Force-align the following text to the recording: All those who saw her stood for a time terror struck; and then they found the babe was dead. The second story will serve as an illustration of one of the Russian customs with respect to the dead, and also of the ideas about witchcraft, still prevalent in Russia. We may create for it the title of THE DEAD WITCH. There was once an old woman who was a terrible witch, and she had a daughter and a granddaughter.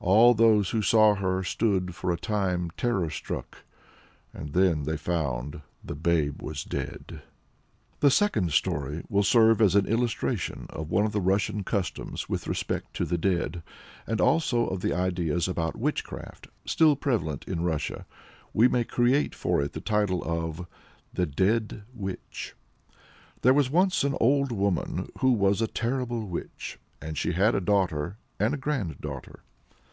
All 0.00 0.32
those 0.32 0.70
who 0.70 0.80
saw 0.80 1.16
her 1.16 1.42
stood 1.42 1.92
for 1.92 2.12
a 2.12 2.16
time 2.16 2.70
terror 2.76 3.10
struck; 3.10 3.64
and 4.32 4.52
then 4.52 4.84
they 4.84 4.96
found 4.96 5.60
the 5.82 5.96
babe 5.96 6.40
was 6.40 6.62
dead. 6.62 7.20
The 7.98 8.08
second 8.10 8.52
story 8.52 9.02
will 9.08 9.24
serve 9.24 9.60
as 9.60 9.74
an 9.74 9.86
illustration 9.88 10.68
of 10.70 10.88
one 10.88 11.04
of 11.04 11.10
the 11.10 11.20
Russian 11.20 11.64
customs 11.64 12.28
with 12.28 12.46
respect 12.46 12.94
to 12.94 13.04
the 13.04 13.18
dead, 13.18 13.64
and 14.06 14.20
also 14.20 14.68
of 14.68 14.82
the 14.82 14.94
ideas 14.94 15.48
about 15.48 15.76
witchcraft, 15.76 16.46
still 16.64 16.94
prevalent 16.94 17.44
in 17.48 17.64
Russia. 17.64 18.06
We 18.54 18.68
may 18.68 18.84
create 18.84 19.34
for 19.34 19.60
it 19.60 19.72
the 19.72 19.80
title 19.80 20.22
of 20.22 20.64
THE 21.12 21.26
DEAD 21.26 21.82
WITCH. 21.92 22.54
There 23.42 23.52
was 23.54 23.68
once 23.68 24.04
an 24.04 24.16
old 24.20 24.52
woman 24.52 25.08
who 25.18 25.32
was 25.32 25.60
a 25.60 25.66
terrible 25.66 26.24
witch, 26.28 26.78
and 27.02 27.18
she 27.18 27.32
had 27.32 27.56
a 27.56 27.60
daughter 27.60 28.18
and 28.38 28.54
a 28.54 28.58
granddaughter. 28.58 29.42